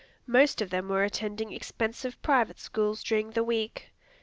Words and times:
Most 0.25 0.63
of 0.63 0.71
them 0.71 0.87
were 0.89 1.03
attending 1.03 1.53
expensive 1.53 2.19
private 2.23 2.59
schools 2.59 3.03
during 3.03 3.29
the 3.29 3.43
week. 3.43 3.91